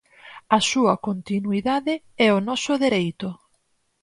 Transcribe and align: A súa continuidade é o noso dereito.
A 0.57 0.59
súa 0.69 0.93
continuidade 1.07 1.93
é 2.27 2.27
o 2.37 2.43
noso 2.47 2.73
dereito. 2.83 3.29